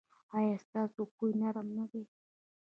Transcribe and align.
ایا 0.37 0.55
ستاسو 0.65 1.01
خوی 1.13 1.31
نرم 1.41 1.67
نه 1.77 1.85
دی؟ 1.91 2.03